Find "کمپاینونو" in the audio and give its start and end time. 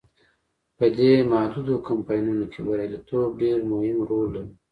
1.87-2.45